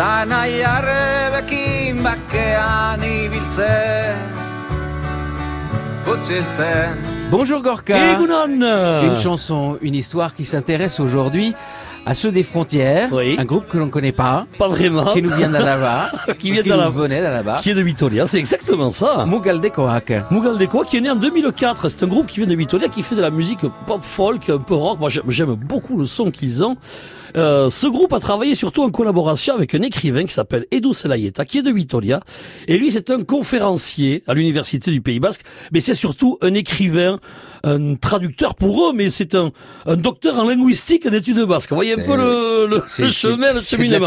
Ta 0.00 0.24
nahi 0.24 0.64
arrebekin 0.76 1.96
bakean 2.04 3.00
ibiltzen 3.04 4.16
Utsiltzen 6.12 6.96
Bonjour 7.30 7.60
Gorka. 7.62 7.98
Egunon 8.14 8.48
Une 9.04 9.18
chanson, 9.18 9.76
une 9.82 9.94
histoire 9.94 10.34
qui 10.34 10.46
s'intéresse 10.46 11.00
aujourd'hui 11.00 11.54
à 12.06 12.14
ceux 12.14 12.32
des 12.32 12.42
frontières, 12.42 13.10
Oui. 13.12 13.36
un 13.38 13.44
groupe 13.44 13.68
que 13.68 13.76
l'on 13.76 13.84
ne 13.86 13.90
connaît 13.90 14.10
pas, 14.24 14.46
Pas 14.56 14.68
vraiment. 14.68 15.12
qui 15.12 15.20
nous 15.20 15.34
vient 15.36 15.50
d'Alaba, 15.50 16.10
Qui 16.38 16.50
vient 16.50 16.62
nous 16.62 16.70
d'Alaba. 16.70 16.88
venait 16.88 17.20
d'Alaba. 17.20 17.58
Qui 17.60 17.68
est 17.72 17.74
de 17.74 17.82
Vitoria, 17.82 18.26
c'est 18.26 18.38
exactement 18.38 18.90
ça. 18.92 19.26
Mugaldecoac. 19.26 20.30
Mugaldeco 20.30 20.84
qui 20.84 20.96
est 20.96 21.02
né 21.02 21.10
en 21.10 21.16
2004. 21.16 21.90
C'est 21.90 22.02
un 22.04 22.08
groupe 22.08 22.26
qui 22.26 22.38
vient 22.40 22.48
de 22.48 22.54
Vitoria 22.56 22.88
qui 22.88 23.02
fait 23.02 23.16
de 23.16 23.20
la 23.20 23.28
musique 23.30 23.66
pop 23.86 24.02
folk, 24.02 24.48
un 24.48 24.56
peu 24.56 24.72
rock. 24.76 24.98
Moi 24.98 25.10
j'aime 25.28 25.54
beaucoup 25.56 25.98
le 25.98 26.06
son 26.06 26.30
qu'ils 26.30 26.64
ont. 26.64 26.78
Euh, 27.36 27.70
ce 27.70 27.86
groupe 27.86 28.12
a 28.12 28.20
travaillé 28.20 28.54
surtout 28.54 28.82
en 28.82 28.90
collaboration 28.90 29.54
avec 29.54 29.74
un 29.74 29.82
écrivain 29.82 30.24
qui 30.24 30.34
s'appelle 30.34 30.66
Edu 30.70 30.92
Selayeta, 30.92 31.44
qui 31.44 31.58
est 31.58 31.62
de 31.62 31.70
Vitoria. 31.70 32.20
Et 32.68 32.78
lui, 32.78 32.90
c'est 32.90 33.10
un 33.10 33.22
conférencier 33.22 34.22
à 34.26 34.34
l'université 34.34 34.90
du 34.90 35.00
Pays 35.00 35.20
Basque, 35.20 35.42
mais 35.72 35.80
c'est 35.80 35.94
surtout 35.94 36.38
un 36.42 36.54
écrivain, 36.54 37.20
un 37.64 37.94
traducteur 37.94 38.54
pour 38.54 38.88
eux, 38.88 38.92
mais 38.94 39.10
c'est 39.10 39.34
un, 39.34 39.52
un 39.86 39.96
docteur 39.96 40.38
en 40.38 40.44
linguistique 40.44 41.06
d'études 41.08 41.40
basques. 41.44 41.70
Vous 41.70 41.76
voyez 41.76 41.92
un 41.94 42.04
peu 42.04 42.16
le, 42.16 42.66
le, 42.66 42.76
le 42.76 43.10
chemin, 43.10 43.52
le 43.52 43.60
cheminement. 43.60 44.06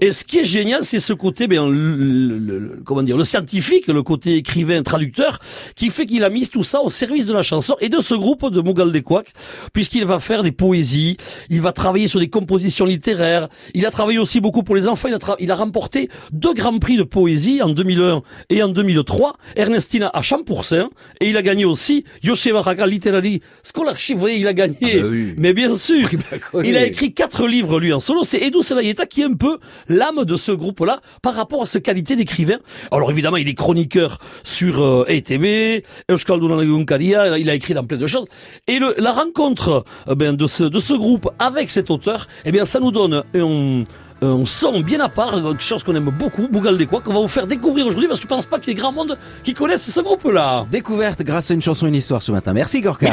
Et 0.00 0.12
ce 0.12 0.24
qui 0.24 0.38
est 0.38 0.44
génial, 0.44 0.82
c'est 0.82 0.98
ce 0.98 1.12
côté, 1.12 1.46
ben, 1.46 1.68
le, 1.68 1.96
le- 1.96 2.38
le- 2.58 2.82
comment 2.84 3.02
dire, 3.02 3.16
le 3.16 3.24
scientifique, 3.24 3.86
le 3.88 4.02
côté 4.02 4.36
écrivain, 4.36 4.82
traducteur, 4.82 5.38
qui 5.74 5.90
fait 5.90 6.06
qu'il 6.06 6.24
a 6.24 6.30
mis 6.30 6.48
tout 6.48 6.62
ça 6.62 6.80
au 6.80 6.90
service 6.90 7.26
de 7.26 7.32
la 7.34 7.42
chanson 7.42 7.76
et 7.80 7.88
de 7.88 7.98
ce 8.00 8.14
groupe 8.14 8.50
de 8.50 8.60
Mugal 8.60 8.92
des 8.92 9.02
Couacs, 9.02 9.32
puisqu'il 9.72 10.04
va 10.04 10.18
faire 10.18 10.42
des 10.42 10.52
poésies, 10.52 11.16
il 11.50 11.60
va 11.60 11.72
travailler 11.72 12.08
sur 12.08 12.20
des 12.20 12.28
compositions 12.28 12.84
littéraires, 12.86 13.48
il 13.74 13.84
a 13.86 13.90
travaillé 13.90 14.18
aussi 14.18 14.40
beaucoup 14.40 14.62
pour 14.62 14.74
les 14.76 14.88
enfants, 14.88 15.08
il 15.08 15.14
a, 15.14 15.18
il 15.38 15.50
a 15.50 15.54
remporté 15.54 16.08
deux 16.32 16.54
grands 16.54 16.78
prix 16.78 16.96
de 16.96 17.02
poésie 17.02 17.62
en 17.62 17.68
2001 17.68 18.22
et 18.48 18.62
en 18.62 18.68
2003, 18.68 19.36
Ernestina 19.56 20.10
à 20.14 20.22
Champoursin, 20.22 20.88
et 21.20 21.28
il 21.28 21.36
a 21.36 21.42
gagné 21.42 21.64
aussi 21.64 22.04
Yosheva 22.22 22.62
Haka 22.70 22.86
Literary 22.86 23.40
Scholarship, 23.62 24.14
vous 24.14 24.20
voyez, 24.20 24.38
il 24.38 24.46
a 24.48 24.52
gagné, 24.52 24.76
Ah 24.82 25.02
bah 25.02 25.08
oui. 25.10 25.34
mais 25.36 25.52
bien 25.52 25.74
sûr, 25.76 26.08
il 26.64 26.76
a 26.76 26.84
écrit 26.86 27.12
quatre 27.12 27.46
livres 27.46 27.78
lui 27.78 27.92
en 27.92 28.00
solo. 28.00 28.22
C'est 28.24 28.40
Edu 28.40 28.62
Selayeta 28.62 29.06
qui 29.06 29.22
est 29.22 29.24
un 29.26 29.34
peu 29.34 29.58
l'âme 29.88 30.24
de 30.24 30.36
ce 30.36 30.52
groupe-là 30.52 31.00
par 31.22 31.34
rapport 31.34 31.62
à 31.62 31.66
sa 31.66 31.80
qualité 31.80 32.16
d'écrivain. 32.16 32.58
Alors 32.90 33.10
évidemment, 33.10 33.36
il 33.36 33.48
est 33.48 33.54
chroniqueur 33.54 34.18
sur 34.44 34.82
euh, 34.82 35.04
ETB, 35.08 35.84
il 36.08 37.50
a 37.50 37.54
écrit 37.54 37.74
dans 37.74 37.84
plein 37.84 37.98
de 37.98 38.06
choses. 38.06 38.26
Et 38.66 38.78
le- 38.78 38.94
la 38.98 39.12
rencontre 39.12 39.84
euh, 40.08 40.14
ben, 40.14 40.34
de, 40.34 40.46
ce, 40.46 40.64
de 40.64 40.78
ce 40.78 40.94
groupe 40.94 41.28
avec 41.38 41.70
cet 41.70 41.90
auteur, 41.90 42.26
eh 42.44 42.50
bien, 42.52 42.64
ça 42.64 42.80
nous 42.80 42.90
donne 42.90 43.22
un, 43.34 43.84
un 44.22 44.44
son 44.44 44.80
bien 44.80 45.00
à 45.00 45.08
part, 45.08 45.32
quelque 45.32 45.62
chose 45.62 45.82
qu'on 45.82 45.94
aime 45.94 46.10
beaucoup, 46.10 46.48
Bougal 46.48 46.76
des 46.76 46.86
quoi, 46.86 47.00
qu'on 47.00 47.12
va 47.12 47.20
vous 47.20 47.28
faire 47.28 47.46
découvrir 47.46 47.86
aujourd'hui 47.86 48.08
parce 48.08 48.20
que 48.20 48.24
je 48.24 48.28
pense 48.28 48.46
pas 48.46 48.58
qu'il 48.58 48.68
y 48.74 48.76
ait 48.76 48.80
grand 48.80 48.92
monde 48.92 49.16
qui 49.42 49.54
connaisse 49.54 49.90
ce 49.90 50.00
groupe-là. 50.00 50.66
Découverte 50.70 51.22
grâce 51.22 51.50
à 51.50 51.54
une 51.54 51.62
chanson, 51.62 51.86
une 51.86 51.94
histoire 51.94 52.22
ce 52.22 52.32
matin. 52.32 52.52
Merci 52.52 52.80
Gorka. 52.80 53.06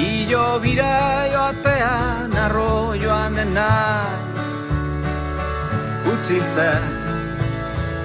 Ilo 0.00 0.46
bira 0.62 1.28
joatean 1.32 2.32
arroioan 2.46 3.36
naiz. 3.56 4.54
Utziltzen 6.12 6.88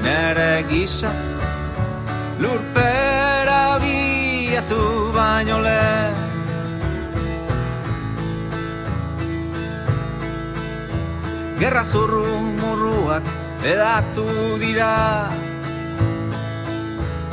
nere 0.03 0.51
gisa 0.69 1.11
Lurpera 2.39 3.79
biatu 3.79 4.81
baino 5.15 5.61
lehen. 5.63 6.15
Gerra 11.59 11.83
zurru 11.83 12.27
murruak 12.59 13.23
edatu 13.63 14.27
dira. 14.59 15.31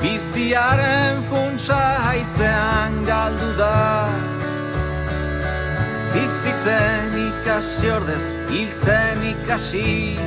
Biziaren 0.03 1.23
funtsa 1.29 1.81
haizean 2.07 3.03
galdu 3.07 3.51
da 3.59 3.75
Bizitzen 6.43 7.13
ikasi 7.15 7.91
ordez, 7.95 8.25
hiltzen 8.51 9.21
ikasi. 9.23 10.19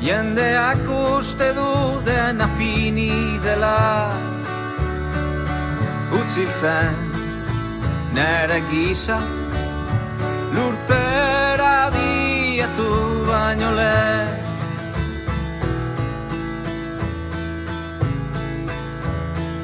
Jendeak 0.00 0.86
uste 0.88 1.50
du 1.52 2.00
dena 2.06 2.46
fini 2.56 3.36
dela. 3.44 4.08
Utziltzen 6.16 6.96
nere 8.16 8.62
gisa 8.70 9.18
Lurpera 10.56 11.90
biatu 11.92 12.86
baino 13.28 13.74
lehen. 13.76 14.32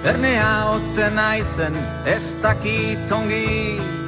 Ernea 0.04 0.52
ote 0.74 1.08
naizen 1.16 1.80
ez 2.04 2.36
dakit 2.44 3.16
ongi 3.20 3.99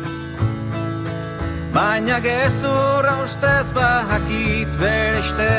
Baina 1.82 2.20
gezurra 2.22 3.12
ustez 3.24 3.72
bahakit 3.74 4.70
bereste 4.78 5.54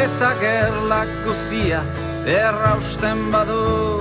Eta 0.00 0.28
gerlak 0.42 1.08
guzia 1.24 1.80
errausten 2.34 3.24
badu. 3.32 3.98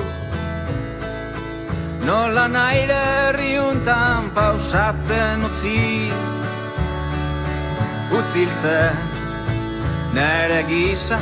Nola 2.06 2.44
naire 2.54 3.00
herriuntan 3.14 4.30
pausatzen 4.36 5.48
utzi. 5.48 5.82
Utziltzen 8.20 9.02
nere 10.20 10.62
gisa 10.70 11.18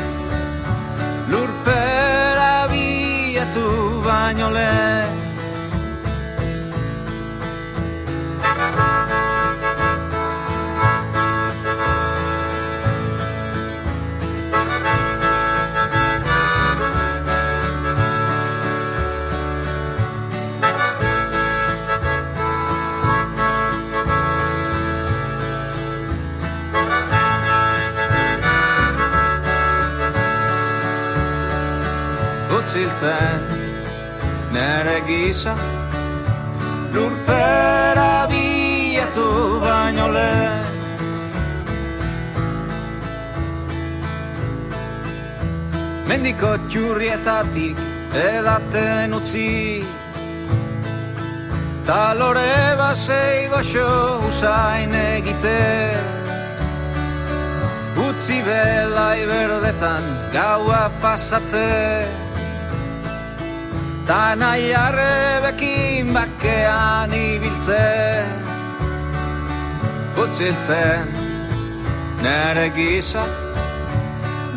Lurpera 1.32 2.52
biatu 2.74 3.70
baino 4.10 4.52
lehen 4.60 5.27
Utziltzen 32.78 33.42
nere 34.54 35.00
gisa 35.08 35.54
Lurpera 36.94 38.28
biatu 38.30 39.30
baino 39.64 40.06
lehen 40.14 40.66
Mendiko 46.08 46.52
txurrietatik 46.70 47.82
edaten 48.22 49.18
utzi 49.22 49.48
Talore 51.90 52.78
basei 52.78 53.48
goxo 53.50 53.90
usain 54.28 54.94
egite. 55.02 55.58
Utzi 58.06 58.42
belai 58.46 59.20
berdetan 59.34 60.10
gaua 60.36 60.86
pasatze 61.02 62.27
Ta 64.08 64.36
nahi 64.40 64.72
arrebekin 64.72 66.14
bakean 66.16 67.12
ibiltzen 67.12 68.30
Gutxiltzen 70.16 71.12
nere 72.24 72.70
gisa 72.78 73.26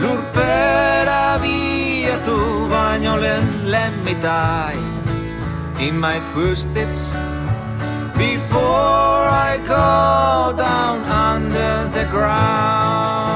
Lurpera 0.02 1.24
bietu 1.42 2.38
baino 2.70 3.16
lehen 3.24 3.50
lehen 3.72 3.94
mitai. 4.06 4.78
In 5.86 5.98
my 5.98 6.20
footsteps 6.32 7.10
Before 8.16 9.26
I 9.48 9.58
go 9.66 10.54
down 10.56 10.98
under 11.26 11.90
the 11.96 12.04
ground. 12.14 13.29